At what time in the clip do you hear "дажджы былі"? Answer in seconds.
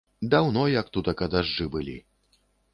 1.37-1.97